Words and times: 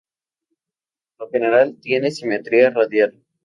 Por 1.15 1.27
lo 1.27 1.31
general 1.31 1.77
tienen 1.79 2.11
simetría 2.11 2.71
radial. 2.71 3.23